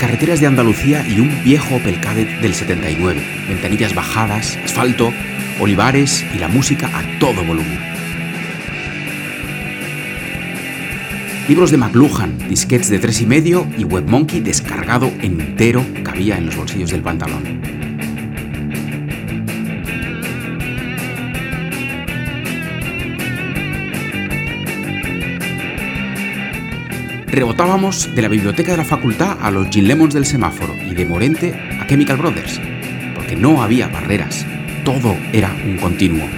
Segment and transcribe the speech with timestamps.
[0.00, 5.12] carreteras de Andalucía y un viejo Opel Kadett del 79, ventanillas bajadas, asfalto,
[5.60, 7.78] olivares y la música a todo volumen.
[11.48, 16.56] Libros de McLuhan, disquets de tres y medio y WebMonkey descargado entero cabía en los
[16.56, 17.83] bolsillos del pantalón.
[27.34, 31.04] Rebotábamos de la biblioteca de la facultad a los Gin Lemons del semáforo y de
[31.04, 32.60] Morente a Chemical Brothers,
[33.16, 34.46] porque no había barreras,
[34.84, 36.28] todo era un continuo.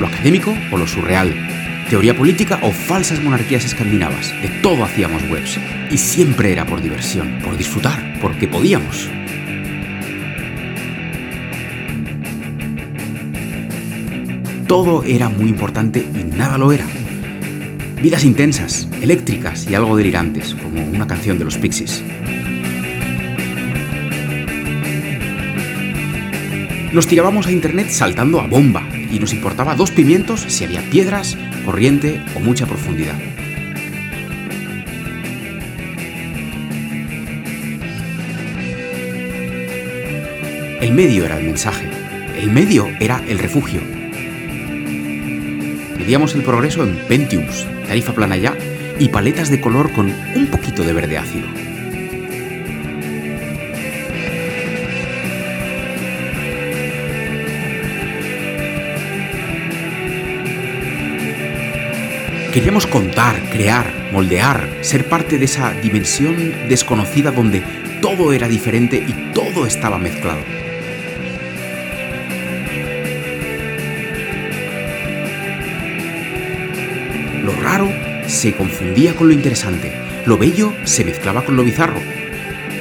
[0.00, 1.32] Lo académico o lo surreal,
[1.88, 5.60] teoría política o falsas monarquías escandinavas, de todo hacíamos webs,
[5.92, 9.08] y siempre era por diversión, por disfrutar, porque podíamos.
[14.66, 16.84] Todo era muy importante y nada lo era.
[18.02, 22.04] Vidas intensas, eléctricas y algo delirantes, como una canción de los Pixies.
[26.92, 31.36] Nos tirábamos a internet saltando a bomba y nos importaba dos pimientos si había piedras,
[31.64, 33.18] corriente o mucha profundidad.
[40.80, 41.90] El medio era el mensaje,
[42.40, 43.97] el medio era el refugio.
[46.08, 48.56] Medíamos el progreso en Pentiums, tarifa plana ya
[48.98, 51.46] y paletas de color con un poquito de verde ácido.
[62.54, 67.62] Queríamos contar, crear, moldear, ser parte de esa dimensión desconocida donde
[68.00, 70.67] todo era diferente y todo estaba mezclado.
[78.28, 79.90] Se confundía con lo interesante,
[80.26, 82.00] lo bello se mezclaba con lo bizarro.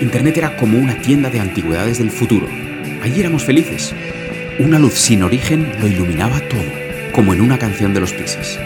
[0.01, 2.47] Internet era como una tienda de antigüedades del futuro.
[3.01, 3.95] Allí éramos felices.
[4.59, 6.65] Una luz sin origen lo iluminaba todo,
[7.13, 8.59] como en una canción de los Pixies.